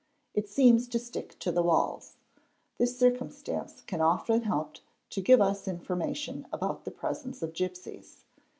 [0.33, 2.15] It seems to stick to the walls.
[2.79, 4.77] This circumstance can— often help
[5.11, 8.23] to give us information about the presence of gipsies.